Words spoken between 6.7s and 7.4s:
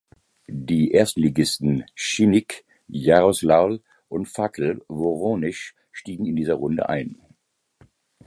ein.